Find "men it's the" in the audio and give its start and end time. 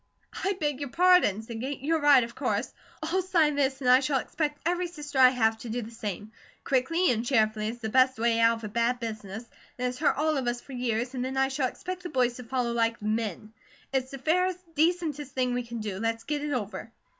12.99-14.17